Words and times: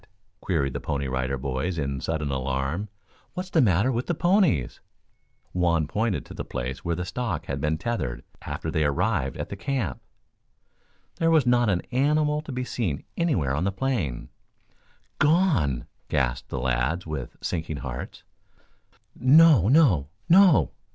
queried 0.39 0.73
the 0.73 0.79
Pony 0.79 1.07
Rider 1.07 1.37
Boys 1.37 1.77
in 1.77 2.01
sudden 2.01 2.31
alarm. 2.31 2.89
"What's 3.35 3.51
the 3.51 3.61
matter 3.61 3.91
with 3.91 4.07
the 4.07 4.15
ponies?" 4.15 4.79
Juan 5.53 5.85
pointed 5.85 6.25
to 6.25 6.33
the 6.33 6.43
place 6.43 6.83
where 6.83 6.95
the 6.95 7.05
stock 7.05 7.45
had 7.45 7.61
been 7.61 7.77
tethered 7.77 8.23
after 8.41 8.71
they 8.71 8.83
arrived 8.83 9.37
at 9.37 9.49
the 9.49 9.55
camp. 9.55 10.01
There 11.17 11.29
was 11.29 11.45
not 11.45 11.69
an 11.69 11.81
animal 11.91 12.41
to 12.41 12.51
be 12.51 12.63
seen 12.63 13.03
anywhere 13.15 13.53
on 13.55 13.63
the 13.63 13.71
plain. 13.71 14.29
"Gone!" 15.19 15.85
gasped 16.07 16.49
the 16.49 16.57
lads, 16.57 17.05
with 17.05 17.37
sinking 17.39 17.77
hearts. 17.77 18.23
"No, 19.15 19.67
no, 19.67 20.07
no. 20.27 20.71